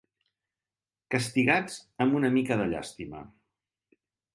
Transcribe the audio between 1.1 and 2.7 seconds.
Castigats amb una mica de